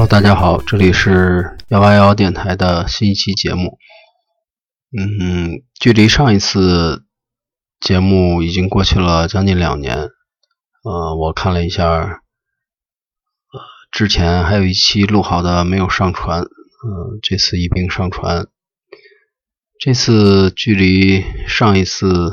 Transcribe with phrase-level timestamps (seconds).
[0.00, 3.76] Hello，大家好，这里是幺八幺电台的新一期节目。
[4.98, 7.04] 嗯，距离上一次
[7.80, 10.08] 节目已经过去了将近两年。
[10.84, 12.22] 呃，我看了一下，呃，
[13.92, 16.48] 之前还有一期录好的没有上传，呃，
[17.22, 18.46] 这次一并上传。
[19.78, 22.32] 这次距离上一次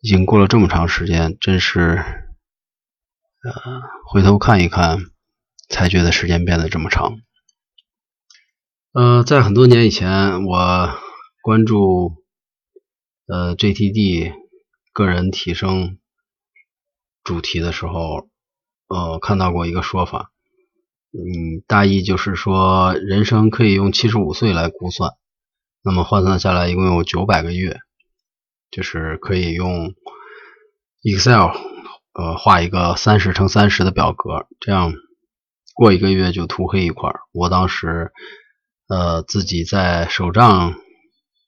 [0.00, 2.02] 已经过了这么长时间，真是，
[3.42, 5.00] 呃，回头看一看。
[5.70, 7.20] 才觉得时间变得这么长。
[8.92, 10.90] 呃，在很多年以前，我
[11.42, 12.16] 关注
[13.26, 14.34] 呃 GTD
[14.92, 15.98] 个人提升
[17.22, 18.28] 主题的时候，
[18.88, 20.32] 呃，看到过一个说法，
[21.12, 25.12] 嗯，大意就是说，人生可以用七十五岁来估算，
[25.84, 27.78] 那么换算下来一共有九百个月，
[28.72, 29.94] 就是可以用
[31.02, 31.56] Excel
[32.12, 34.92] 呃画一个三十乘三十的表格，这样。
[35.80, 38.12] 过一个月就涂黑一块我当时
[38.86, 40.74] 呃自己在手账，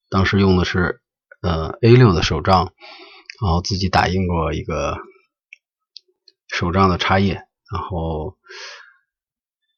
[0.09, 1.03] 当时用的是
[1.43, 2.73] 呃 A6 的手账，
[3.43, 4.97] 然后自己打印过一个
[6.49, 8.39] 手账的插页，然后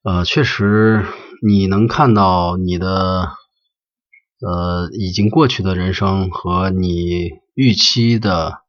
[0.04, 1.04] 呃确实
[1.44, 3.32] 你能看到你的
[4.38, 8.60] 呃已经过去的人生和你预期的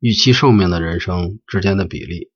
[0.00, 2.32] 预期寿命的人生之间的比例。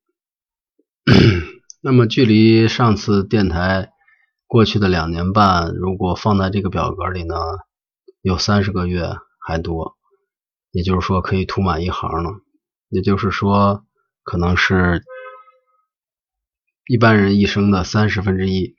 [1.87, 3.91] 那么，距离上次电台
[4.47, 7.35] 过去的两年半，如果放在这个表格里呢，
[8.23, 9.07] 有三十个月
[9.45, 9.95] 还多，
[10.71, 12.31] 也就是说可以涂满一行了。
[12.89, 13.85] 也就是说，
[14.23, 15.03] 可能是
[16.87, 18.75] 一般人一生的三十分之一。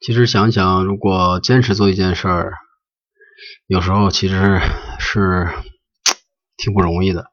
[0.00, 2.52] 其实想想，如果坚持做一件事儿，
[3.68, 4.58] 有时候其实
[4.98, 5.46] 是
[6.56, 7.30] 挺不容易的。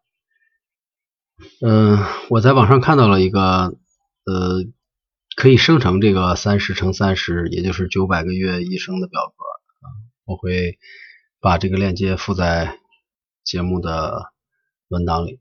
[1.66, 1.98] 嗯，
[2.30, 3.76] 我在网上看到了一个。
[4.26, 4.66] 呃，
[5.36, 9.94] 可以生成这个三十乘三十，也就是九百个月一生的表格啊。
[10.26, 10.80] 我会
[11.40, 12.80] 把这个链接附在
[13.44, 14.32] 节目的
[14.88, 15.40] 文档里。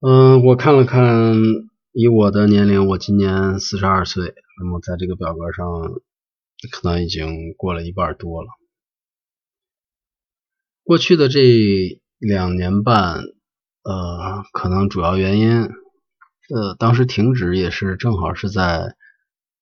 [0.00, 1.34] 嗯，我看了看，
[1.92, 5.64] 以我的年龄，我今年四十二岁，那么在这个表格上
[6.70, 8.48] 可能已经过了一半多了。
[10.84, 11.40] 过去的这
[12.18, 13.22] 两年半，
[13.82, 15.70] 呃，可能主要原因。
[16.48, 18.96] 呃，当时停止也是正好是在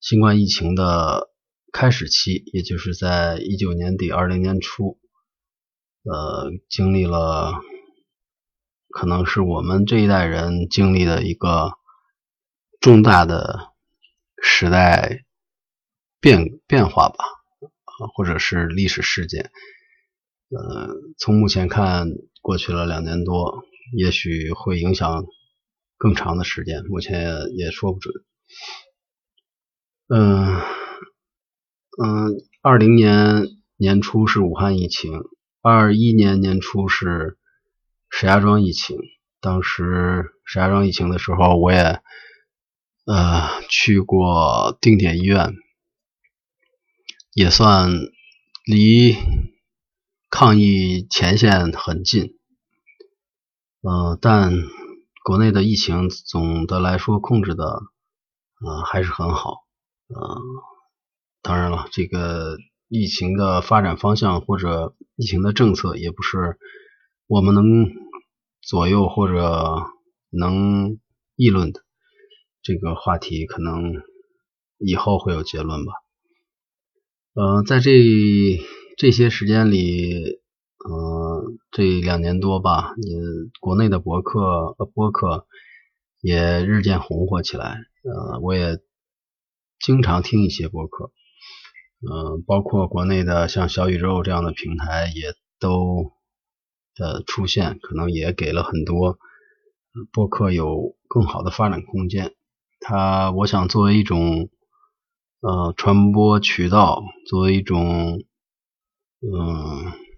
[0.01, 1.29] 新冠疫情的
[1.73, 4.99] 开始期，也就是在一九年底二零年初，
[6.03, 7.61] 呃，经历了
[8.89, 11.73] 可能是我们这一代人经历的一个
[12.81, 13.73] 重大的
[14.43, 15.25] 时代
[16.19, 17.25] 变变化吧，
[18.15, 19.53] 或者是历史事件。
[20.49, 22.09] 呃，从目前看，
[22.41, 23.63] 过去了两年多，
[23.97, 25.27] 也许会影响。
[26.01, 28.15] 更长的时间，目前也也说不准。
[30.09, 30.57] 嗯
[32.03, 35.13] 嗯，二零年年初是武汉疫情，
[35.61, 37.37] 二一年年初是
[38.09, 38.97] 石家庄疫情。
[39.43, 42.01] 当时石家庄疫情的时候，我也
[43.05, 45.53] 呃去过定点医院，
[47.35, 47.91] 也算
[48.65, 49.17] 离
[50.31, 52.39] 抗疫前线很近。
[53.83, 54.80] 嗯，但。
[55.23, 59.65] 国内的疫情总的来说控制的啊还是很好，
[60.09, 60.41] 呃，
[61.43, 62.57] 当然了，这个
[62.89, 66.59] 疫情的发展方向或者疫情的政策也不是
[67.27, 67.65] 我们能
[68.63, 69.87] 左右或者
[70.31, 70.99] 能
[71.37, 71.83] 议论的，
[72.63, 73.95] 这个话题可能
[74.79, 75.93] 以后会有结论吧。
[77.35, 77.91] 呃，在这
[78.97, 80.41] 这些时间里。
[80.83, 80.89] 嗯，
[81.71, 83.19] 这两年多吧，也
[83.61, 84.41] 国内的博客
[84.79, 85.47] 呃播客
[86.21, 87.79] 也日渐红火起来。
[88.03, 88.79] 呃，我也
[89.79, 91.13] 经常听一些播客，
[92.01, 96.13] 嗯，包括国内的像小宇宙这样的平台也都
[96.99, 99.19] 呃出现，可能也给了很多
[100.13, 102.35] 播客有更好的发展空间。
[102.81, 104.49] 它，我想作为一种
[105.41, 108.23] 呃传播渠道，作为一种
[109.21, 110.10] 嗯。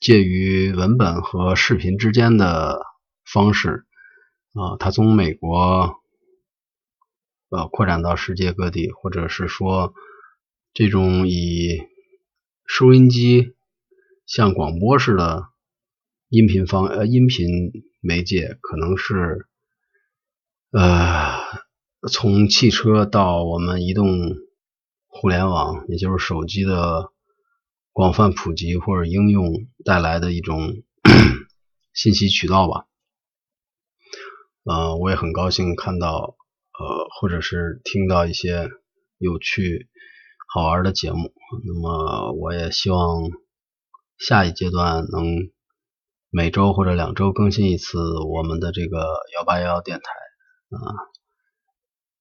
[0.00, 2.80] 介于文本和视频之间的
[3.22, 3.84] 方式
[4.54, 6.00] 啊，它从美国
[7.50, 9.92] 呃扩展到世界各地，或者是说
[10.72, 11.82] 这种以
[12.64, 13.54] 收音机
[14.24, 15.48] 像广播似的
[16.30, 17.46] 音频方呃音频
[18.00, 19.46] 媒介，可能是
[20.72, 21.34] 呃
[22.10, 24.06] 从汽车到我们移动
[25.08, 27.12] 互联网，也就是手机的。
[27.92, 29.52] 广泛普及或者应用
[29.84, 30.82] 带来的一种
[31.92, 32.86] 信息渠道吧。
[34.64, 36.36] 呃，我也很高兴看到
[36.78, 38.68] 呃，或者是听到一些
[39.18, 39.88] 有趣
[40.54, 41.32] 好玩的节目。
[41.66, 43.22] 那么我也希望
[44.18, 45.50] 下一阶段能
[46.30, 48.98] 每周或者两周更新一次我们的这个
[49.34, 50.12] 幺八幺幺电台
[50.70, 50.78] 啊，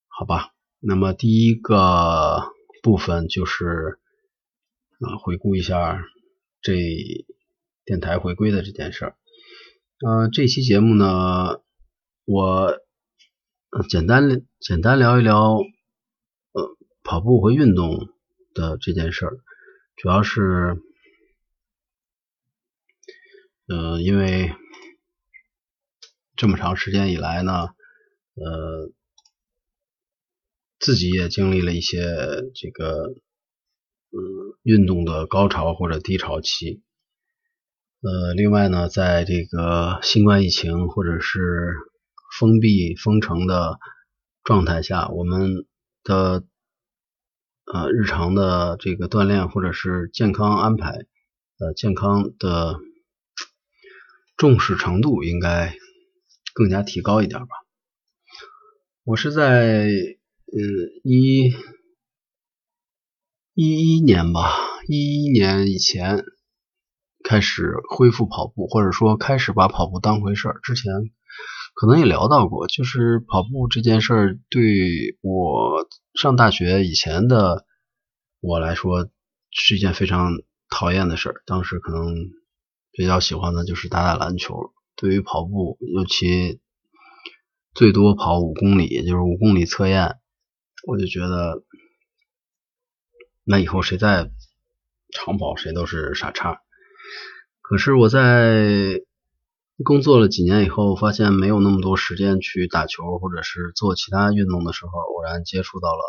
[0.07, 0.49] 好吧。
[0.79, 2.41] 那么第一个
[2.81, 3.98] 部分就是
[4.99, 6.03] 啊，回顾一下
[6.61, 6.73] 这
[7.85, 9.17] 电台回归的这件事儿。
[10.05, 11.61] 呃，这期节目呢，
[12.25, 12.77] 我
[13.89, 18.09] 简单简单聊一聊呃跑步和运动
[18.53, 19.37] 的这件事儿，
[19.95, 20.81] 主要是
[23.67, 24.53] 呃因为
[26.35, 27.69] 这么长时间以来呢，
[28.35, 28.91] 呃。
[30.81, 31.99] 自己也经历了一些
[32.55, 33.13] 这个
[34.11, 36.81] 嗯运动的高潮或者低潮期，
[38.01, 41.39] 呃，另外呢，在这个新冠疫情或者是
[42.39, 43.77] 封闭封城的
[44.43, 45.65] 状态下，我们
[46.03, 46.43] 的
[47.65, 50.91] 呃日常的这个锻炼或者是健康安排
[51.59, 52.79] 呃健康的
[54.37, 55.75] 重视程度应该
[56.53, 57.47] 更加提高一点吧。
[59.03, 59.87] 我是在。
[60.51, 60.57] 呃，
[61.03, 61.53] 一
[63.61, 64.55] 一一年吧，
[64.87, 66.23] 一一年以前
[67.25, 70.61] 开始恢复跑步，或者说开始把跑步当回事儿。
[70.63, 70.93] 之前
[71.73, 77.65] 可能也聊到过，就是跑步这件事儿对我上大学以前的
[78.39, 79.09] 我来说
[79.51, 80.31] 是一件非常
[80.69, 81.43] 讨厌的事儿。
[81.45, 82.15] 当时可能
[82.93, 84.71] 比较喜欢的就是打打篮球。
[84.95, 86.61] 对于跑步，尤其
[87.73, 90.15] 最多跑五公里，就是五公里测验。
[90.87, 91.61] 我就觉得，
[93.51, 94.29] 那以后谁在
[95.11, 96.61] 长跑，谁都是傻叉。
[97.61, 99.01] 可是我在
[99.83, 106.03] 工作了几年以后，发现没有那么多时间去打球或者是做其他运动的时候，偶然接触到了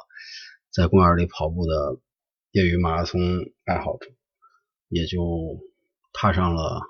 [0.71, 1.99] 在公园里跑步的
[2.51, 3.19] 业余马拉松
[3.65, 4.11] 爱好者，
[4.91, 5.19] 也就
[6.13, 6.83] 踏上了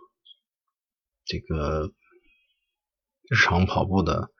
[1.26, 1.92] 这个
[3.28, 4.32] 日常跑步的。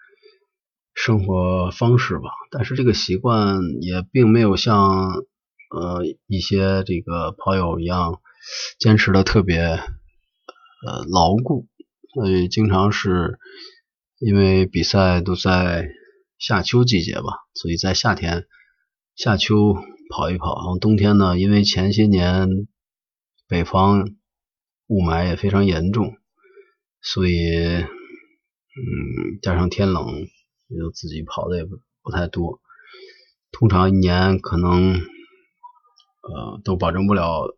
[0.92, 5.24] 生活方式吧，但是这个习惯也并没有像
[5.70, 8.20] 呃一些这个跑友一样
[8.78, 11.67] 坚持的特别呃牢固，
[12.14, 13.38] 所以经常是
[14.19, 15.88] 因为比赛都在
[16.38, 18.46] 夏秋季节吧，所以在夏天
[19.14, 19.75] 夏秋
[20.11, 22.69] 跑一跑，然后冬天呢，因为前些年
[23.49, 24.11] 北方
[24.87, 26.17] 雾霾也非常严重，
[27.00, 27.87] 所以嗯
[29.40, 30.26] 加上天冷。
[30.72, 32.61] 也就自己跑的也不不太多，
[33.50, 35.00] 通常一年可能
[36.32, 37.56] 呃都保证不了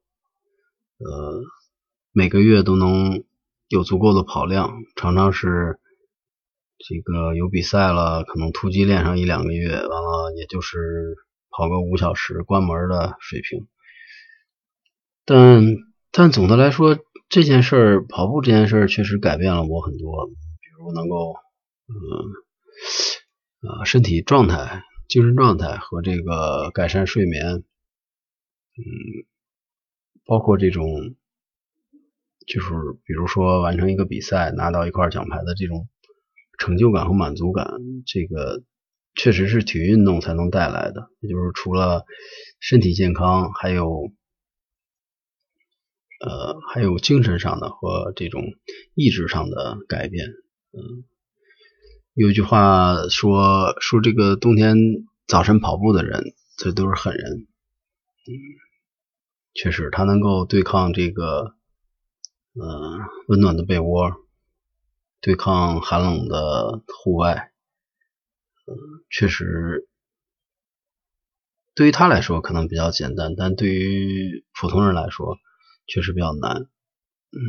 [0.99, 1.43] 呃
[2.13, 3.23] 每个月都能
[3.69, 5.79] 有足够的跑量，常常是
[6.79, 11.17] 这个有比赛了，可能突击练上一两个月，完了也就是
[11.51, 13.67] 跑个五小时关门的水平。
[15.25, 15.77] 但
[16.11, 16.99] 但总的来说，
[17.29, 20.35] 这件事儿跑步这件事儿确实改变了我很多，比
[20.79, 21.35] 如能够
[21.89, 21.95] 嗯。
[23.65, 27.63] 呃，身体状态、精神状态和这个改善睡眠，
[28.77, 28.83] 嗯，
[30.25, 31.15] 包括这种，
[32.47, 32.69] 就是
[33.05, 35.88] 比如说完成一个比赛拿到一块奖牌的这种
[36.59, 37.67] 成就感和满足感，
[38.07, 38.62] 这个
[39.14, 41.11] 确实是体育运动才能带来的。
[41.21, 42.05] 也就是除了
[42.61, 44.12] 身体健康，还有
[46.21, 48.43] 呃，还有精神上的和这种
[48.95, 50.29] 意志上的改变，
[50.73, 51.05] 嗯。
[52.14, 54.76] 有句话说说这个冬天
[55.26, 57.47] 早晨跑步的人，这都是狠人。
[58.29, 58.33] 嗯，
[59.54, 61.54] 确实，他能够对抗这个，
[62.54, 64.12] 呃，温暖的被窝，
[65.21, 67.52] 对抗寒冷的户外。
[68.66, 68.75] 嗯，
[69.11, 69.88] 确实，
[71.75, 75.37] 对于他来说可能比较简单，但对于普通人来说
[75.87, 76.62] 确实比较难。
[77.32, 77.40] 嗯，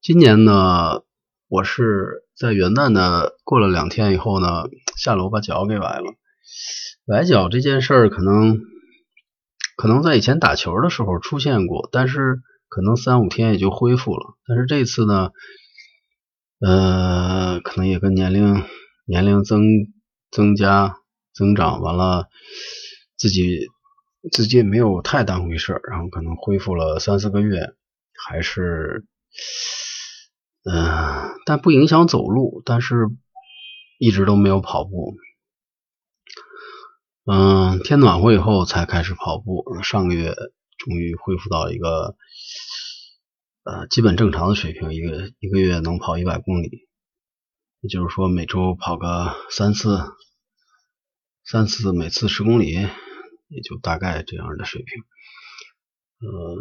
[0.00, 1.02] 今年呢？
[1.48, 6.14] 我是在元旦的过了两天以后呢，下楼把脚给崴了。
[7.04, 8.58] 崴脚这件事儿可能
[9.82, 14.36] 可能在以前打球的时候出现过，但是可能三五天也就恢复了。
[14.46, 15.32] 但是这次呢，
[16.60, 18.62] 呃，可能也跟年龄
[19.06, 19.64] 年龄增
[20.30, 20.98] 增加
[21.34, 22.28] 增长完了，
[23.18, 23.58] 自己
[24.30, 27.72] 自己也没有太当回事，然后可能恢复了三四个月，
[28.24, 29.04] 还是。
[30.62, 33.08] 嗯，但不影响走路，但是
[33.98, 35.16] 一直都没有跑步。
[37.24, 40.34] 嗯，天暖和以后才开始跑步，上个月
[40.76, 42.16] 终于恢复到一个
[43.62, 46.88] 呃基本正常的水平，一个一个月能跑一百公里。
[47.80, 50.00] 也就是说每周跑个三次，
[51.44, 55.04] 三次每次十公里，也就大概这样的水平。
[56.20, 56.56] 呃，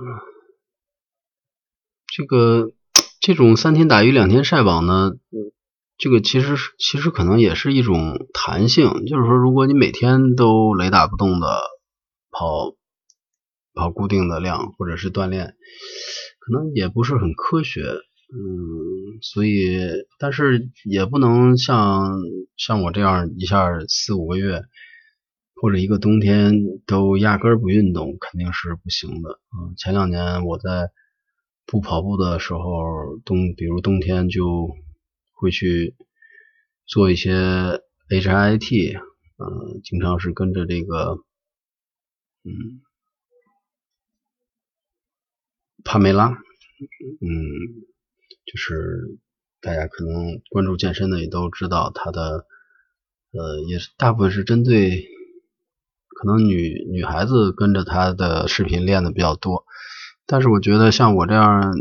[2.07, 2.71] 这个
[3.19, 5.11] 这种三天打鱼两天晒网呢，
[6.01, 11.47] 这个其实其实可能也是一种弹性，就是说如果你每天都雷打不动的
[12.31, 12.75] 跑
[13.75, 15.53] 跑固定的量或者是锻炼，
[16.39, 17.81] 可能也不是很科学。
[18.33, 19.77] 嗯，所以
[20.17, 22.17] 但是也不能像
[22.57, 24.63] 像我这样一下四五个月
[25.61, 26.51] 或者一个冬天
[26.87, 29.39] 都压根儿不运动，肯定是不行的。
[29.53, 30.89] 嗯，前两年我在
[31.67, 32.59] 不跑步的时候，
[33.23, 34.69] 冬比如冬天就
[35.41, 35.95] 会去
[36.85, 37.33] 做一些
[38.09, 41.17] HIT，嗯，经常是跟着这个
[42.43, 42.81] 嗯
[45.83, 47.87] 帕梅拉，嗯。
[48.43, 49.19] 就是
[49.61, 52.45] 大家可能关注健身的也都知道，他的
[53.31, 55.07] 呃也是大部分是针对
[56.07, 59.63] 可能女女孩子跟着他的视频练的比较多，
[60.25, 61.73] 但是我觉得像我这样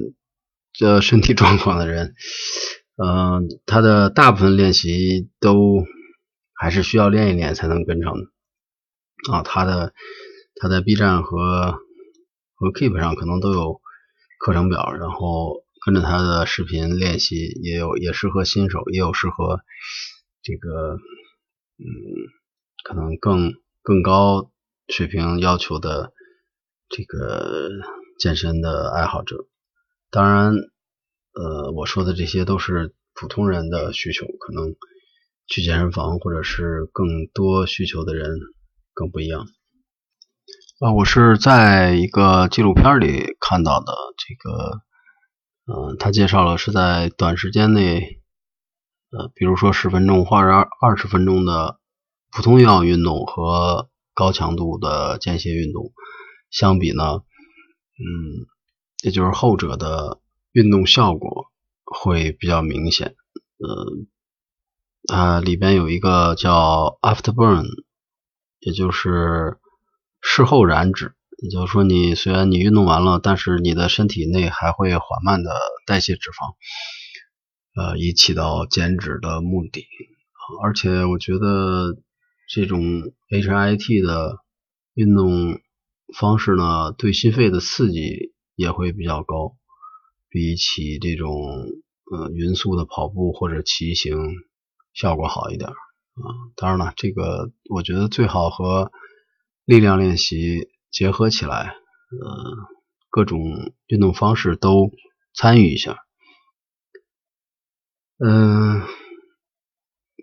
[0.73, 2.15] 这身体状况的人，
[3.03, 5.85] 嗯，他的大部分练习都
[6.55, 8.13] 还是需要练一练才能跟上
[9.33, 9.43] 啊。
[9.43, 9.95] 他的
[10.57, 11.81] 他在 B 站和
[12.55, 13.81] 和 Keep 上可能都有
[14.39, 15.65] 课程表，然后。
[15.83, 19.61] 跟着他的视频练习，也有也适合新手，也有适合
[20.43, 20.99] 这个
[21.79, 21.89] 嗯，
[22.85, 24.51] 可能更更高
[24.89, 26.13] 水平要求的
[26.91, 27.71] 这个
[28.19, 29.47] 健身的爱好者。
[30.11, 30.53] 当然，
[31.33, 34.75] 呃，我说的这些都是普通人的需求，可能
[35.47, 38.39] 去健身房或者是更多需求的人
[38.95, 39.47] 更不一样。
[40.81, 44.83] 啊，我是在一个纪录片里看到的这个。
[45.73, 48.21] 嗯，他介绍了是在短时间内，
[49.11, 50.49] 呃，比如说十分钟或者
[50.81, 51.79] 二十分钟的
[52.33, 55.93] 普通有氧运动和高强度的间歇运动
[56.51, 57.23] 相比呢，
[58.01, 58.49] 嗯，
[59.05, 60.19] 也就是后者的
[60.53, 61.47] 运动效果
[61.85, 63.15] 会比较明显。
[63.59, 63.87] 呃，
[65.07, 67.67] 它里边有一个叫 Afterburn，
[68.59, 69.59] 也就是
[70.21, 71.15] 事后燃脂。
[71.43, 75.51] 也就是说，你虽然你运动完了，但是你的身体内还会缓慢的
[75.87, 76.55] 代谢脂肪，
[77.75, 79.87] 呃，以起到减脂的目的。
[80.63, 81.97] 而且我觉得
[82.47, 82.83] 这种
[83.31, 84.39] HIT 的
[84.93, 85.61] 运动
[86.15, 89.57] 方式呢，对心肺的刺激也会比较高，
[90.31, 91.35] 比起这种
[92.11, 94.17] 呃匀速的跑步或者骑行
[94.95, 95.75] 效果好一点啊。
[96.57, 98.91] 当然了，这个我觉得最好和
[99.65, 100.71] 力量练习。
[100.93, 102.57] 结合起来，呃，
[103.11, 103.39] 各种
[103.87, 104.91] 运动方式都
[105.33, 105.99] 参与一下。
[108.19, 108.83] 嗯，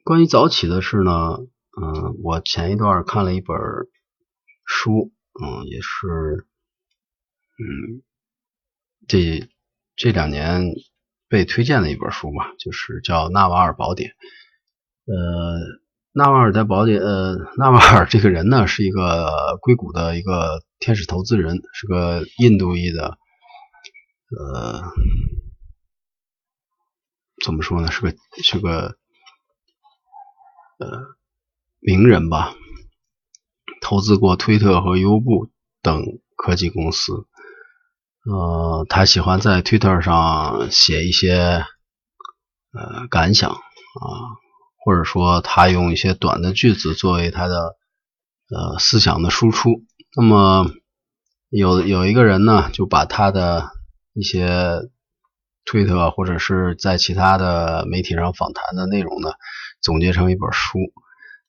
[0.04, 1.38] 关于早起的事呢，
[1.82, 3.56] 嗯，我前一段看了一本
[4.66, 6.46] 书，嗯，也是，
[7.58, 8.04] 嗯，
[9.08, 9.48] 这
[9.98, 10.64] 这两年
[11.28, 14.12] 被推荐的一本书吧，就是叫《纳瓦尔宝典》，
[15.06, 15.88] 呃。
[16.14, 23.20] 纳瓦尔在宝典，呃，纳瓦尔这个人呢，是一个硅谷的一个天使投资人，是个印度裔的，
[24.36, 24.82] 呃，
[27.46, 28.98] 怎么说呢，是个是个
[30.80, 31.16] 呃
[31.82, 32.56] 名人吧，
[33.80, 35.52] 投资过推特和优步
[35.84, 36.04] 等
[36.36, 37.28] 科技公司，
[38.30, 41.64] 呃，他喜欢在推特上写一些
[42.74, 43.58] 呃感想啊。
[44.86, 47.76] 或者说，他用一些短的句子作为他的
[48.50, 49.84] 呃思想的输出。
[50.16, 50.72] 那么
[51.50, 53.70] 有有一个人呢，就把他的
[54.14, 54.80] 一些
[55.66, 59.32] 推特或者是在其他的媒体上访谈的内容呢，
[59.82, 60.80] 总结成一本书。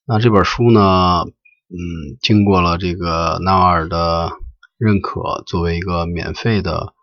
[0.04, 4.32] 那这本书呢，嗯，经过了这个纳瓦尔的
[4.78, 6.94] 认可，作为一个免费的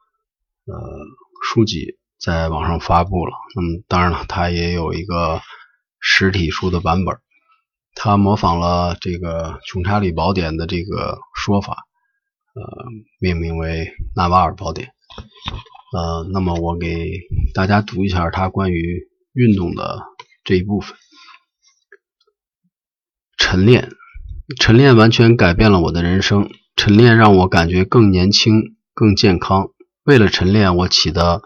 [0.65, 0.73] 呃
[1.43, 3.33] 书籍，在网上发布了。
[3.55, 5.41] 那么当然了，它也有一个。
[6.07, 7.17] 实体书的版本，
[7.95, 11.77] 它模仿了这个《穷查理宝典》的这个说法，
[12.53, 12.61] 呃，
[13.19, 14.89] 命名为《纳瓦尔宝典》。
[15.97, 17.21] 呃，那么我给
[17.55, 20.03] 大家读一下他关于运动的
[20.43, 20.95] 这一部分。
[23.39, 23.89] 晨练，
[24.59, 26.51] 晨练完全改变了我的人生。
[26.75, 29.69] 晨练让我感觉更年轻、更健康。
[30.03, 31.41] 为了晨练，我起的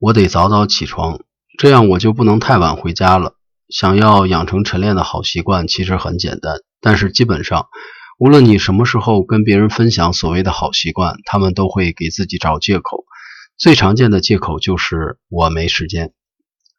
[0.00, 1.20] 我得早早起床，
[1.56, 3.36] 这样我就不能太晚回家了。
[3.68, 7.68] 想要养成晨练的好习惯，其实很简单，但是基本上，
[8.18, 13.04] 无论你什么时候跟别人分享所谓的好习惯，他们都会给自己找借口。
[13.56, 16.12] 最常见的借口就是我没时间。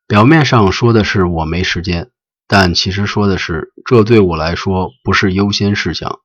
[0.08, 2.10] 表面上说的是我没时间，
[2.48, 6.20] 但其实说的是这对我来说不是优先事项。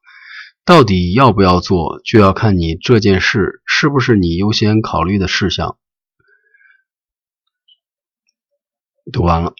[0.68, 5.78] 到底要不要做，就要看你这件事是不是你优先考虑的事项。
[9.10, 9.54] 读完了。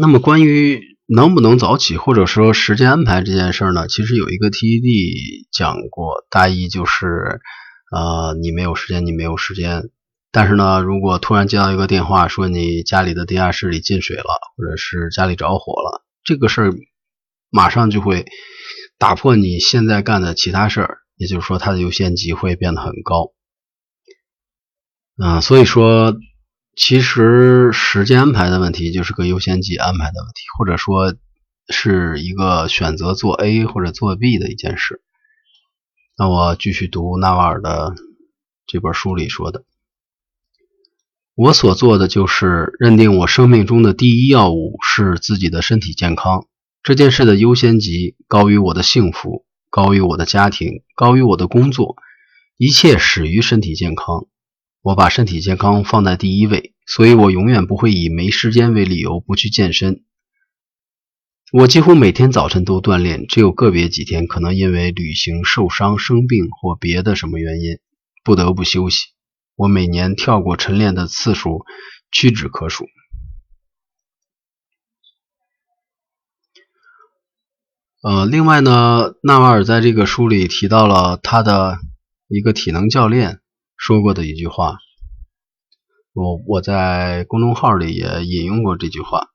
[0.00, 3.86] 那么关于能不能早起，或者说时间安排这件事呢？
[3.86, 7.40] 其实有一个 TED 讲过，大意就是，
[7.94, 9.88] 呃，你没有时间，你没有时间。
[10.32, 14.24] 但是呢，如果突然接到一个电话，说你家里的地下室里进水了，
[14.56, 16.74] 或者是家里着火了，这个事儿
[17.50, 18.26] 马上就会。
[19.02, 23.32] 打破你现在干的其他事儿，也就是说，它的优先级会变得很高。
[25.20, 26.16] 嗯，所以说，
[26.76, 31.16] 其实时间安排的问题就是个优先级安排的问题，或者说
[31.68, 35.02] 是一个选择做 A 或者做 B 的一件事。
[36.16, 37.96] 那我继续读纳瓦尔的
[38.68, 39.64] 这本书里说的，
[41.34, 46.46] 我所做的就是认定我生命中的第一要务是自己的身体健康。
[46.82, 51.94] 这件事的优先级高于我的幸福，高于我的家庭，高于我的工作，
[52.56, 54.26] 一切始于身体健康。
[54.80, 60.02] 我把身体健康放在第一位，所以我永远不会以没时间为理由不去健身。
[61.52, 67.78] 我几乎每天早晨都锻炼，只有个别几天可能因为旅行受伤、生病或别的什么原因
[68.24, 69.06] 不得不休息。
[69.54, 71.64] 我每年跳过晨练的次数
[72.10, 72.86] 屈指可数。
[78.02, 81.78] 呃，另外呢，纳瓦尔在这个书里提到了他的
[82.26, 83.38] 一个体能教练
[83.76, 84.78] 说过的一句话，
[86.12, 89.28] 我我在公众号里也引用过这句话。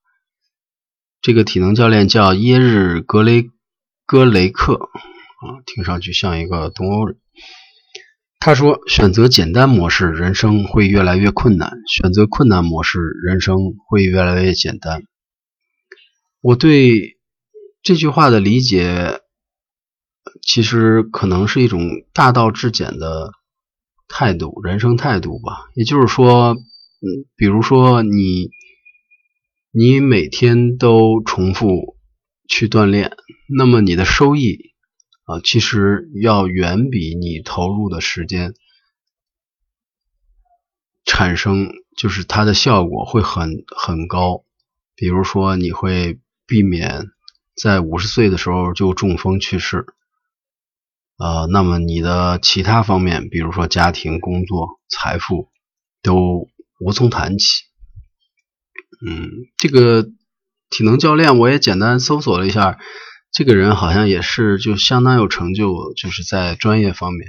[1.22, 3.46] 这个体能教练叫耶日格雷
[4.06, 7.18] 格雷克啊，听上去像一个东欧人。
[8.38, 15.04] 他说：“选择简单模式，人生会越来越困难；选择困难模式，人生会越来越简单。”
[16.44, 17.17] 我对。
[17.88, 19.22] 这句话的理解，
[20.42, 23.32] 其实可能是一种大道至简的
[24.10, 25.70] 态度，人生态度吧。
[25.74, 27.06] 也就是说，嗯，
[27.38, 28.50] 比如说你，
[29.72, 31.96] 你每天都重复
[32.50, 33.16] 去锻炼，
[33.58, 34.74] 那么你的收益
[35.24, 38.54] 啊，其实要远比你投入的时间
[41.06, 44.44] 产生，就是它的效果会很很高。
[44.94, 47.12] 比如说，你会避免。
[47.62, 49.86] 在五十岁的时候就中风去世，
[51.18, 55.50] 呃，那么你的其他方面，比如说家庭、工作、财富，
[56.04, 56.48] 都
[56.80, 57.64] 无从谈起。
[59.06, 60.04] 嗯，这个
[60.70, 62.78] 体能教练我也简单搜索了一下，
[63.32, 67.28] 这个人好像也是就相当有成就，就是在专业方面，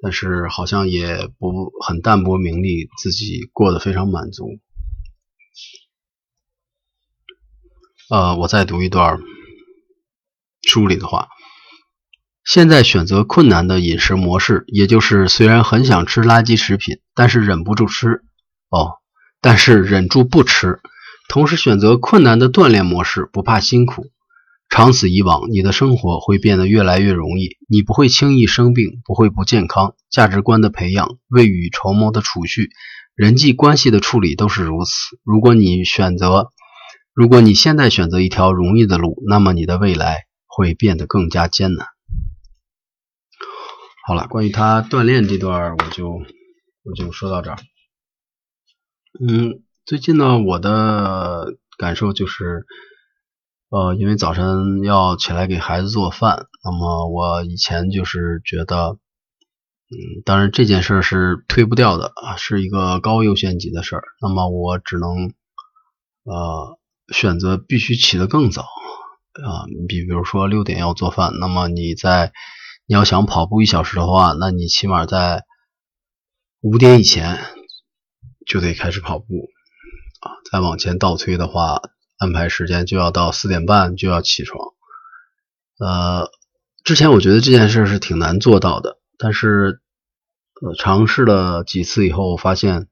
[0.00, 4.58] 但是好像也不很淡泊名利，自己过得非常满足。
[8.14, 9.18] 呃，我再读一段。
[10.62, 11.30] 书里的话，
[12.44, 18.22] 现在选择困难的饮食模式，也就是虽然很想吃垃圾食品，但是忍不住吃
[18.70, 18.98] 哦，
[19.40, 20.78] 但是忍住不吃。
[21.28, 24.04] 同时选择困难的锻炼模式，不怕辛苦。
[24.68, 29.96] 长此以往，你的生活会变得越来越容易，你不会轻易生病，不会不健康。
[30.08, 32.70] 价值观的培养，未雨绸缪的储蓄，
[33.16, 34.92] 人际关系的处理都是如此。
[35.24, 36.52] 如果你选择，
[37.14, 40.26] 如果你现在选择一条容易的路，那么你的未来。
[40.56, 41.88] 会变得更加艰难。
[44.06, 46.10] 好了，关于他锻炼这段，我就
[46.84, 47.56] 我就说到这儿。
[49.18, 52.66] 嗯，最近呢，我的感受就是，
[53.68, 58.90] 呃，因为早晨要起来给孩子做饭，那么我以前就是觉得，
[59.90, 65.34] 嗯，当然这件事是推不掉的啊，是一个高优先级的事儿，那么我只能
[66.22, 66.78] 呃
[67.12, 68.62] 选择必须起得更早。
[68.62, 72.32] 啊，比比如说六点要做饭，那么你在
[72.86, 75.42] 你要想跑步一小时的话，那你起码在
[76.60, 77.40] 五点以前
[78.46, 79.24] 就得开始跑步
[80.20, 80.30] 啊。
[80.52, 81.82] 再往前倒推的话，
[82.16, 84.68] 安排时间就要到四点半就要起床。
[85.80, 86.30] 呃，
[86.84, 89.80] 之前我觉得这件事是挺难做到的，但是
[90.62, 92.86] 呃尝试了几次以后，我发现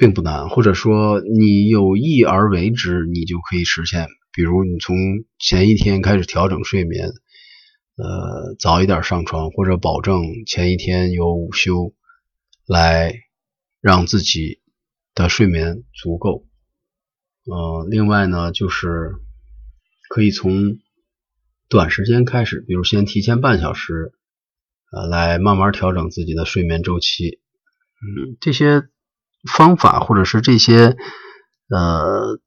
[0.00, 4.06] 并不难，或者说你有意而为之，你就可以实现。
[4.32, 4.96] 比如你从
[5.38, 7.08] 前一天开始调整睡眠，
[7.96, 11.94] 呃，早一点上床，或者保证前一天有午休，
[12.66, 13.12] 来
[13.82, 14.62] 让自己
[15.14, 16.46] 的睡眠足够。
[17.44, 19.16] 呃，另外呢，就是
[20.08, 20.78] 可以从
[21.68, 24.12] 短时间开始，比如先提前半小时，
[24.92, 27.40] 呃，来慢慢调整自己的睡眠周期。
[28.00, 28.88] 嗯，这些
[29.48, 30.96] 方法或者是这些
[31.68, 32.38] 呃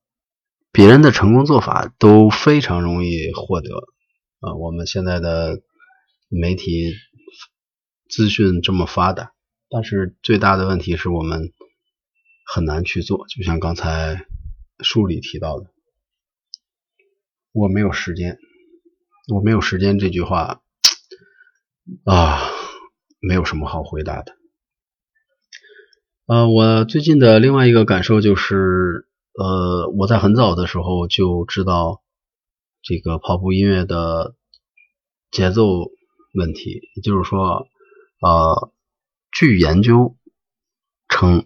[0.72, 3.70] 别人的成功做法都非常容易获得
[4.40, 4.54] 啊。
[4.56, 5.62] 我们现在的
[6.30, 6.94] 媒体
[8.10, 9.34] 资讯这么发达，
[9.70, 11.52] 但是最大的问题是我们
[12.46, 13.26] 很难去做。
[13.28, 14.26] 就像刚才
[14.80, 15.72] 书里提到的，
[17.52, 18.38] 我没有时间，
[19.34, 20.62] 我没有时间这句话
[22.06, 22.40] 啊，
[23.20, 24.36] 没有什么好回答的。
[26.26, 32.02] 呃，我最近的另外一个感受就是，呃，我在很早的时候就知道
[32.82, 34.34] 这个跑步音乐的
[35.32, 35.92] 节奏
[36.34, 37.68] 问题，也就是说，
[38.22, 38.72] 呃，
[39.34, 40.16] 据研究
[41.10, 41.46] 称，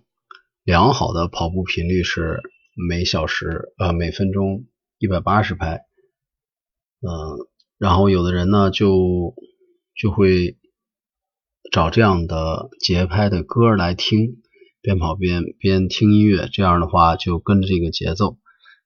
[0.63, 2.39] 良好的跑步频率是
[2.75, 4.67] 每小时呃每分钟
[4.99, 5.87] 一百八十拍，
[7.01, 7.47] 嗯，
[7.79, 9.33] 然后有的人呢就
[9.95, 10.55] 就会
[11.71, 14.43] 找这样的节拍的歌来听。
[14.88, 18.38] 边跑边边听音乐，这样的话就跟着这个节奏。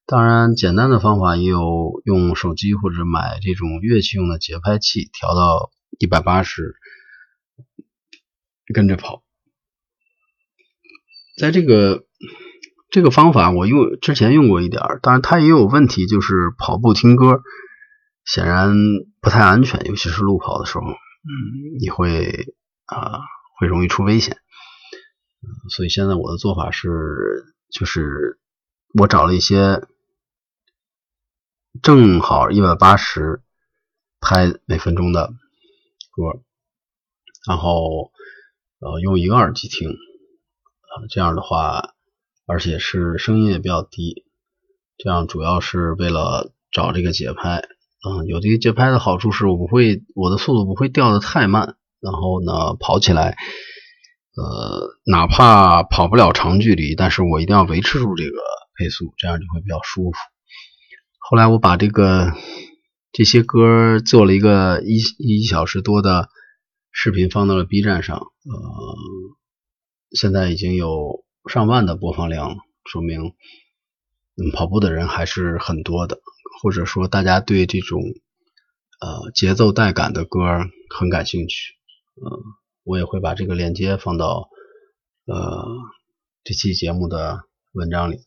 [0.08, 6.74] 当然，简单的方法也有，用手机或者买这种乐器用的节拍器，调到一百八十，
[8.74, 9.22] 跟着跑。
[11.38, 12.04] 在这个
[12.90, 17.44] 这个方法，我用之前用过一点，当然它也有问题，就是跑步听歌
[18.26, 18.74] 显然
[19.22, 22.48] 不太安全，尤其是路跑的时候，嗯，你会
[22.86, 23.20] 啊
[23.60, 24.38] 会容易出危险。
[25.70, 28.40] 所以现在我的做法是，就是
[28.94, 29.82] 我找了一些
[31.82, 33.42] 正好一百八十
[34.20, 35.34] 拍每分钟的
[36.12, 36.42] 歌，
[37.48, 38.12] 然后
[38.80, 41.96] 呃用一个耳机听，啊这样的话，
[42.46, 44.26] 而且是声音也比较低，
[44.98, 47.68] 这样主要是为了找这个节拍，
[48.08, 53.38] 嗯有这个节拍的好处是我不会我的速度不会掉的太慢，然后呢跑起来。
[54.34, 58.38] 呃，哪怕跑不了长距离，但是我一定要维持住这个
[58.78, 60.18] 配速，这样就会比较舒服。
[61.18, 62.32] 后来我把这个
[63.12, 66.30] 这些歌做了一个一一小时多的
[66.92, 68.96] 视频，放到了 B 站上，呃，
[70.12, 73.34] 现在已经有上万的播放量了，说明
[74.38, 76.20] 嗯跑步的人还是很多的，
[76.62, 78.00] 或者说大家对这种
[79.02, 80.40] 呃节奏带感的歌
[80.90, 81.74] 很感兴趣，
[82.16, 82.61] 嗯。
[82.84, 84.50] 我也会把这个链接放到
[85.26, 85.66] 呃
[86.44, 88.20] 这期节目的文章里。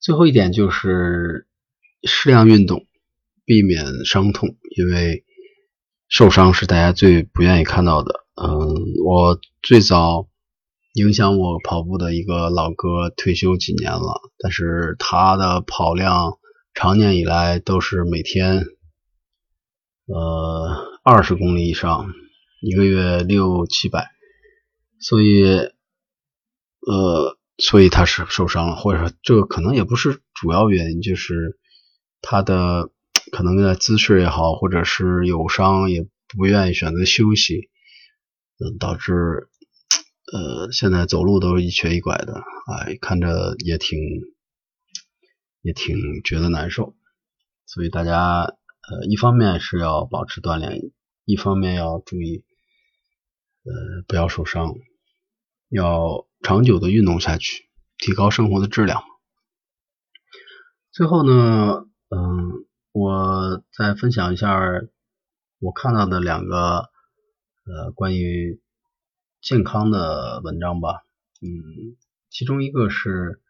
[0.00, 1.46] 最后一点就是
[2.02, 2.86] 适量运动，
[3.44, 5.24] 避免伤痛，因为
[6.08, 8.24] 受伤是大家最不愿意看到的。
[8.34, 8.48] 嗯，
[9.04, 10.28] 我最早
[10.94, 16.38] 影响我跑步的一个老哥退休几年了，但是他的跑量
[16.74, 18.64] 常年以来都是每天
[20.06, 22.12] 呃二十公里以上。
[22.60, 24.10] 一个月六七百，
[24.98, 25.44] 所以，
[26.80, 31.56] 呃，所以他是受伤了，或者说这个可能也不是主要原因，就是
[32.20, 32.90] 他的
[33.30, 37.70] 可能的姿势也好，或者是有伤也不愿意选择休息，
[38.58, 39.48] 嗯，导致
[40.32, 42.42] 呃现在走路都是一瘸一拐的，
[42.72, 44.00] 哎，看着也挺
[45.62, 46.96] 也挺觉得难受，
[47.66, 50.90] 所以大家呃一方面是要保持锻炼，
[51.24, 52.42] 一方面要注意。
[53.64, 54.74] 呃，不要受伤，
[55.68, 57.68] 要长久的运动下去，
[57.98, 59.02] 提高生活的质量。
[60.92, 64.58] 最后呢，嗯，我再分享一下
[65.58, 66.88] 我看到的两个
[67.64, 68.60] 呃关于
[69.42, 71.04] 健康的文章吧。
[71.42, 71.96] 嗯，
[72.30, 73.42] 其中一个是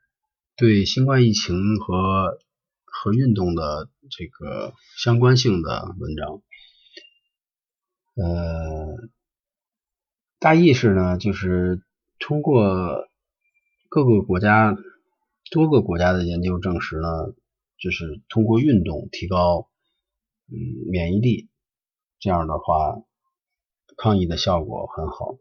[0.56, 2.38] 对新冠疫情和
[2.84, 6.42] 和运动的这个相关性的文章，
[8.16, 9.08] 呃。
[10.40, 11.82] 大意是呢，就是
[12.20, 13.08] 通过
[13.88, 14.76] 各个国家
[15.50, 17.08] 多个国家的研究证实呢，
[17.76, 19.68] 就是通过运动提高
[20.46, 20.54] 嗯
[20.90, 21.48] 免疫力，
[22.20, 23.02] 这样的话
[23.96, 25.36] 抗疫的效果很好。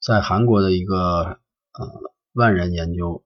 [0.00, 1.40] 在韩国的一个
[1.72, 3.24] 呃万人研究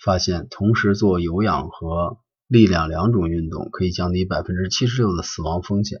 [0.00, 5.98] 发现，同时做有氧和力量两种运动，可以降低百分之七十六的死亡风险。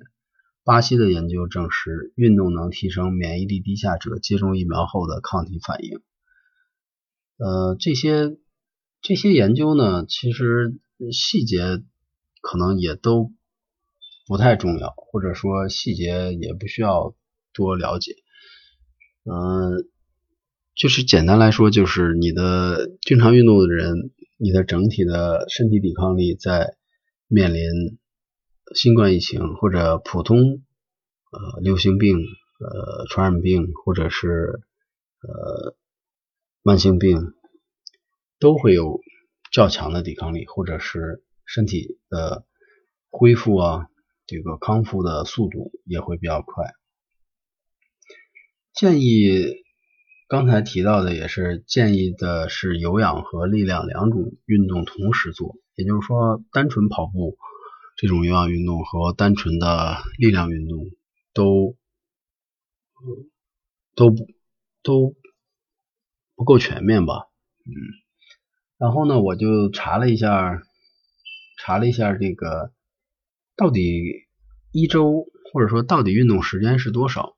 [0.68, 6.02] 巴西的研究证实，运动能提升免疫力低下者接种疫苗后的抗体反应。
[7.38, 8.36] 呃，这些
[9.00, 10.78] 这些研究呢，其实
[11.10, 11.82] 细节
[12.42, 13.32] 可能也都
[14.26, 17.14] 不太重要，或者说细节也不需要
[17.54, 18.12] 多了解。
[19.24, 19.88] 嗯，
[20.74, 26.76] 就是简单来说，就是你的经常运动的人，你的整体的身体抵抗力在
[27.26, 27.62] 面临。
[28.74, 30.62] 新冠疫情或者普通
[31.30, 34.60] 呃流行病呃传染病或者是
[35.20, 35.76] 呃
[36.62, 37.34] 慢性病
[38.38, 39.00] 都会有
[39.50, 42.44] 较强的抵抗力，或者是身体的
[43.10, 43.88] 恢复啊，
[44.26, 46.72] 这个康复的速度也会比较快。
[48.74, 49.64] 建议
[50.28, 57.36] 刚才提到的也是建议的是有氧和力量两种运动同时做，也就是说单纯跑步
[58.00, 60.78] 这种有氧运动和单纯的力量运动
[61.34, 61.76] 都
[63.96, 64.16] 都不
[64.84, 65.16] 都
[66.36, 67.26] 不够全面吧，
[67.66, 67.74] 嗯，
[68.78, 70.62] 然后呢我就查了一下
[71.58, 72.72] 查了一下这个
[73.56, 74.28] 到底
[74.70, 77.36] 一周或者说到底运动时间是多少。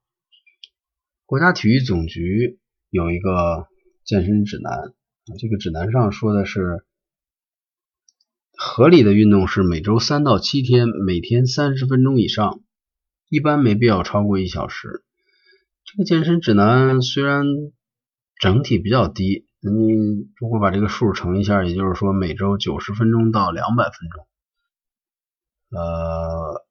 [1.24, 3.66] 国家体育总局有一个
[4.04, 4.92] 健身指南，
[5.38, 6.84] 这个指南上说的是，
[8.62, 12.60] 合理的运动是每周三到七天，每天三十分钟以上，
[13.30, 15.02] 一般没必要超过一小时。
[15.86, 17.46] 这个健身指南虽然
[18.38, 24.26] 整体比较低，你如果把这个数乘一下，也就是说每周九十分钟到两百分钟，
[25.70, 26.66] 呃，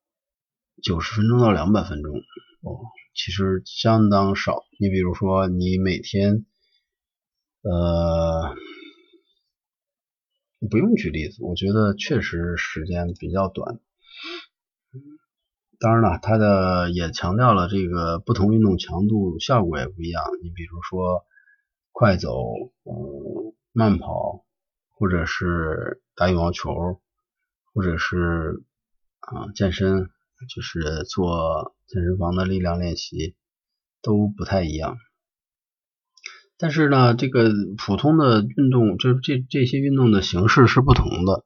[0.84, 2.14] 九十分钟到两百分钟，
[2.62, 2.86] 哦。
[3.16, 4.62] 其实相当少。
[4.80, 6.46] 你比如说，你每天，
[7.64, 8.56] 呃，
[10.68, 13.80] 不用举例子，我觉得确实时间比较短。
[15.80, 20.24] 当然了，它的也强调了这个不同运动强度效果也不一样。
[20.42, 21.26] 你比如说，
[21.92, 22.44] 快走、
[22.84, 24.46] 嗯，慢跑，
[24.90, 27.02] 或者是打羽毛球，
[27.74, 28.64] 或者是
[29.20, 30.10] 啊健身。
[30.48, 33.36] 就是做健身房的力量练习
[34.02, 34.96] 都不太一样，
[36.60, 41.46] 但是呢，这个普通的运动，这这这些运动的形式是不同的，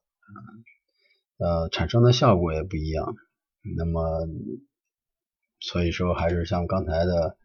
[1.37, 3.15] 呃，产生的效果也不一样。
[3.77, 4.27] 那么，
[5.59, 7.37] 所以说还是像刚才的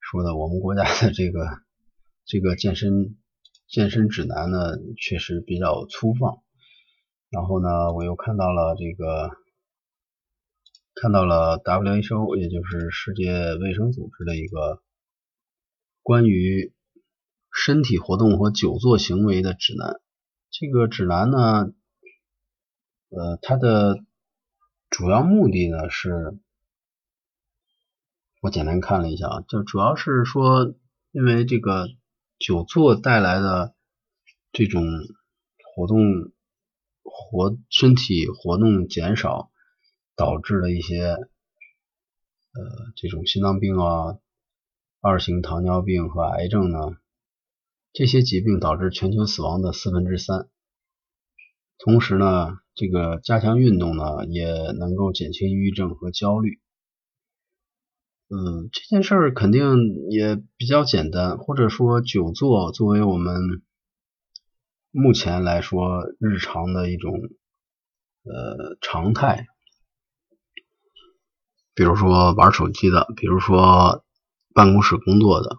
[0.00, 1.46] 说的，我们国家的这个
[2.24, 3.16] 这个健身
[3.68, 6.38] 健身指南呢，确实比较粗放。
[7.28, 9.30] 然后呢，我又看到了这个。
[10.92, 14.82] 看到了 WHO，也就是世界卫生组织的一个
[16.02, 16.74] 关于
[17.52, 20.00] 身体活动和久坐行为的指南。
[20.50, 21.72] 这个指南呢，
[23.08, 24.04] 呃，它的
[24.88, 26.38] 主要目的呢是，
[28.40, 30.74] 我简单看了一下啊，就主要是说，
[31.12, 31.88] 因为这个
[32.38, 33.74] 久坐带来的
[34.52, 34.84] 这种
[35.74, 36.32] 活动
[37.02, 39.50] 活身体活动减少。
[40.16, 41.22] 导致的一些呃
[42.94, 44.18] 这种心脏病啊、
[45.00, 46.78] 二型糖尿病和癌症呢，
[47.92, 50.48] 这些疾病导致全球死亡的四分之三。
[51.78, 54.46] 同时呢，这个加强运动呢，也
[54.78, 56.60] 能够减轻抑郁症和焦虑。
[58.28, 63.62] 嗯，这件事儿肯定也比较简单，或者说久坐作为我们
[64.92, 67.12] 目前来说日常的一种
[68.22, 69.46] 呃常态。
[71.74, 74.04] 比如说玩手机的，比如说
[74.54, 75.56] 办公室工作的，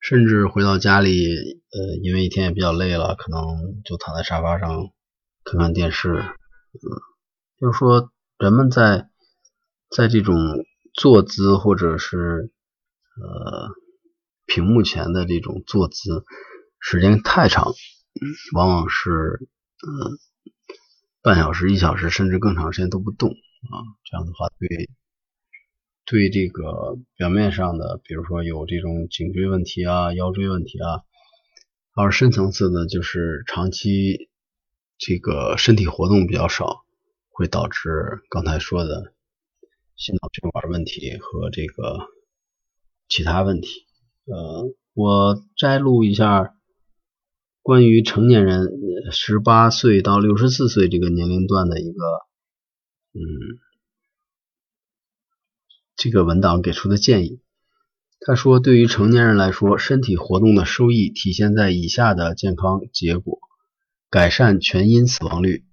[0.00, 4.90] 甚至回到家里，呃，因为一天也比较累了，可能就躺在沙发上
[5.44, 6.12] 看看电视。
[6.14, 6.84] 嗯，
[7.60, 9.08] 就是说人们在
[9.90, 10.36] 在这种
[10.94, 12.52] 坐姿或者是
[13.16, 13.70] 呃
[14.46, 16.24] 屏幕前的这种坐姿
[16.78, 17.72] 时间太长，
[18.54, 19.48] 往往是
[19.82, 20.18] 嗯
[21.22, 24.88] 半小时、一小时，甚至更长时间都不动啊，这样的话对。
[26.10, 31.04] 对这个表面上的，比如说有这种颈椎问题啊、腰椎问题啊，
[31.94, 34.30] 而深层次的，就是长期
[34.96, 36.82] 这个身体活动比较少，
[37.28, 39.12] 会导致刚才说的
[39.96, 42.08] 心脑血管问题和这个
[43.06, 43.68] 其他问题。
[44.24, 46.54] 呃，我摘录一下
[47.60, 48.66] 关于成年人
[49.12, 51.98] 十八岁到六十四岁这个年龄段的一个，
[53.12, 53.60] 嗯。
[55.98, 57.40] 这个文档给出的建议，
[58.20, 63.40] 他说，对于成年人来说，身体活动的收益体现在以下的健康结果：
[64.08, 65.64] 改善全因死亡率、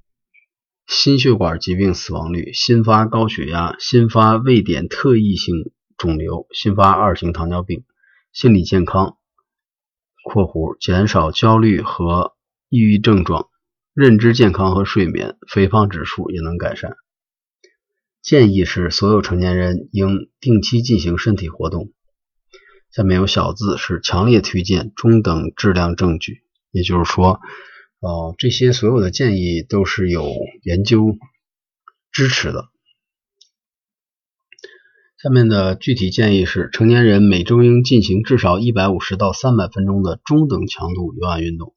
[0.88, 5.54] 心血管疾病死亡率、新发高血压、新发位点特异性
[5.96, 7.84] 肿瘤、新发二型糖尿病、
[8.34, 9.18] 心理健康
[10.26, 12.34] （括弧减少焦虑和
[12.70, 13.50] 抑郁症状）、
[13.94, 16.98] 认知健康和睡眠、肥胖指数也能改善。
[18.26, 21.92] 建议是所有成年人应定期进行身体活动。
[22.92, 27.40] 下面有小字是强烈推荐中等质量证据，也就是说，
[28.00, 30.28] 呃，这些所有的建议都是有
[30.64, 31.20] 研究
[32.12, 32.70] 支持的。
[35.22, 41.76] 下面的具体建议是：成年人每周应进行至少一百五十到三百分钟的中等强度有氧运动，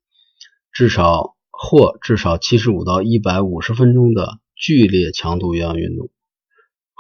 [0.73, 6.09] 至少或至少七十五到一百五十分钟的剧烈强度有氧运动，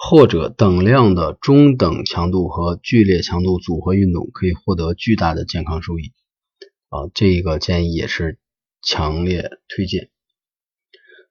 [0.00, 6.12] 或者等量的中等强度和剧烈强度组合运动，可以获得巨大的健康收益。
[6.88, 8.38] 啊，这个建议也是
[8.80, 10.10] 强烈推荐。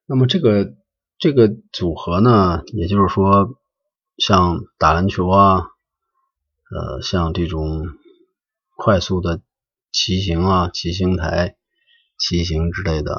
[0.06, 0.76] 那么这个
[1.18, 3.58] 这个组合呢，也就是说。
[4.20, 5.68] 像打篮球啊，
[6.72, 7.86] 呃，像这种
[8.76, 9.44] 快速的
[9.92, 11.56] 骑行啊、骑行台
[12.18, 13.14] 骑行之类的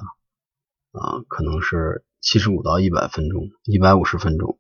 [0.91, 4.59] 啊，可能是七十五到一百分钟、一百五十分钟。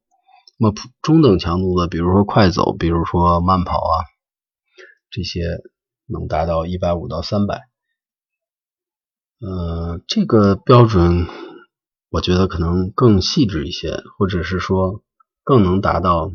[0.58, 4.04] 那么中等强度的，比如说快走，比如说慢跑啊，
[5.10, 5.40] 这些
[6.06, 7.68] 能达到一百五到三百。
[9.40, 11.26] 呃，这个标准
[12.10, 15.02] 我觉得可能更细致一些，或者是说。
[15.44, 16.30] 更能达到，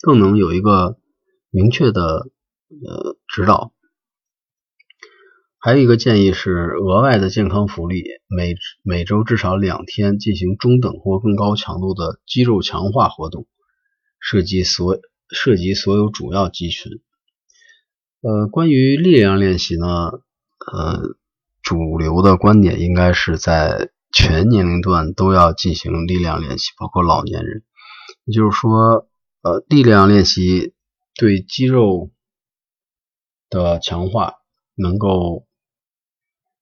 [0.00, 0.96] 更能有一个
[1.50, 2.30] 明确的
[2.86, 3.72] 呃指导。
[5.64, 13.46] 还有一个建议是额外的健康福利，每每周至少两天进行中等或更高强度的肌肉强化活动，
[14.18, 14.98] 涉及所
[15.30, 17.00] 涉及所有主要肌群。
[18.22, 19.86] 呃，关于力量练习呢，
[20.72, 21.14] 呃，
[21.62, 27.62] 主流的观点应该是在全年龄段都要进行力量练习，包括老年人。
[28.24, 29.08] 也就是说，
[29.42, 30.74] 呃，力量练习
[31.14, 32.10] 对肌肉
[33.48, 34.34] 的强化
[34.74, 35.46] 能够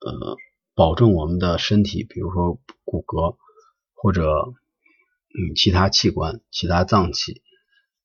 [0.01, 0.37] 呃
[0.75, 3.37] 保证我们的身体，比如说骨骼
[3.95, 7.43] 或者嗯其他器官、其他脏器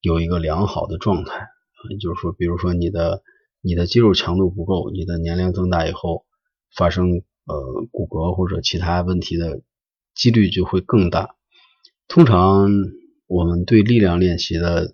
[0.01, 1.47] 有一个良好的状态。
[1.89, 3.23] 也就是说，比如说你的
[3.61, 6.25] 你的肌肉强度不够，你的年龄增大以后
[6.75, 7.09] 发生
[7.45, 9.61] 呃骨骼或者其他问题的
[10.13, 11.35] 几率就会更大。
[12.07, 12.69] 通常。
[13.27, 14.93] 我们对力量练习的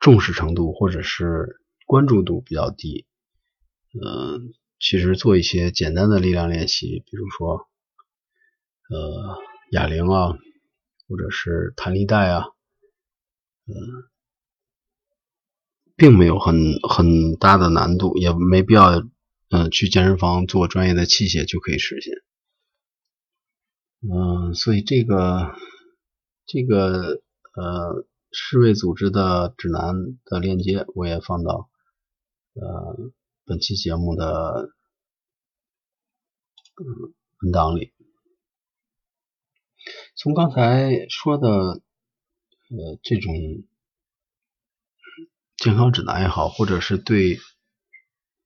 [0.00, 3.06] 重视程度或者是关注度比较低，
[3.94, 7.68] 嗯，其实做一些简单的力量练习，比如说
[8.88, 9.38] 呃
[9.72, 10.38] 哑铃啊，
[11.08, 12.44] 或者是弹力带啊，
[13.66, 13.74] 嗯，
[15.96, 19.04] 并没有很很大的难度，也没必要
[19.50, 22.14] 嗯去健身房做专业的器械就可以实现，
[24.10, 25.54] 嗯，所以这个
[26.46, 27.22] 这个。
[27.60, 31.68] 呃，世卫组织的指南的链接我也放到
[32.54, 33.10] 呃
[33.48, 34.68] 本期节目的
[36.76, 36.84] 嗯
[37.40, 37.94] 文档里。
[40.14, 41.82] 从刚才说的呃
[43.02, 43.32] 这种
[45.56, 47.38] 健康指南也好，或者是对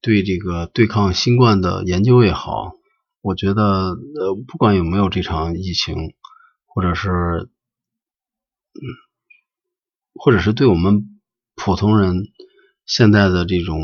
[0.00, 2.72] 对这个对抗新冠的研究也好，
[3.20, 6.14] 我觉得呃不管有没有这场疫情，
[6.66, 7.50] 或者是。
[8.74, 8.80] 嗯，
[10.14, 11.20] 或者是对我们
[11.54, 12.28] 普通人
[12.86, 13.76] 现在的这种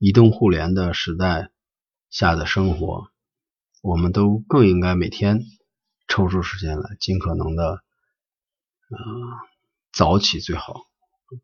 [0.00, 1.50] 移动互联的时代
[2.08, 3.10] 下的生活，
[3.82, 5.42] 我们都更应该每天
[6.08, 7.82] 抽出时间来，尽可能的
[8.88, 8.98] 呃
[9.92, 10.86] 早起最好。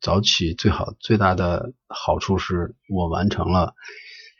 [0.00, 3.74] 早起最好最大的好处是我完成了，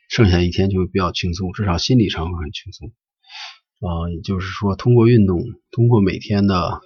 [0.09, 2.88] 剩下一天就会比较轻松，至少心理上会很轻松。
[2.88, 6.81] 啊，也就是说，通过运动，通过每天的。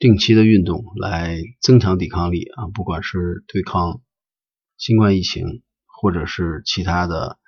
[0.00, 4.00] 定期的运动来增强抵抗力啊，不管是对抗
[4.78, 7.38] 新冠疫情，或者是其他的，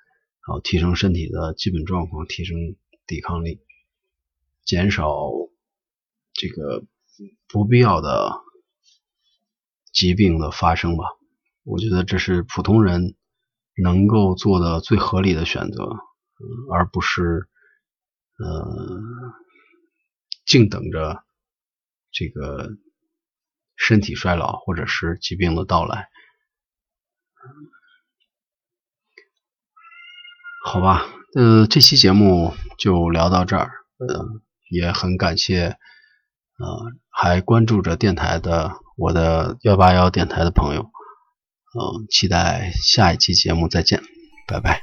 [0.41, 2.57] 啊，提升身体的基本状况，提升
[3.07, 3.61] 抵抗力，
[4.63, 5.07] 减少
[6.33, 6.85] 这个
[7.47, 8.33] 不必要的
[9.91, 11.05] 疾病的发生吧。
[11.63, 13.15] 我觉得这是普通人
[13.81, 15.83] 能够做的最合理的选择，
[16.71, 17.47] 而不是
[18.37, 19.01] 呃
[20.45, 21.23] 静等着。
[22.13, 22.69] 这个
[23.77, 26.09] 身体衰老或者是疾病的到来，
[30.63, 34.25] 好吧，呃，这期节目就聊到这儿，呃，
[34.69, 35.77] 也很感谢，
[36.59, 44.01] 呃，还关注着电台的我的幺八幺电台的朋友，嗯，期待下一期节目再见，
[44.47, 44.79] 拜拜。